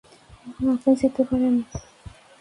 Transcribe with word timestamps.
এখন 0.47 0.65
আপনি 0.75 0.91
যেতে 1.01 1.21
পারেন। 1.29 1.55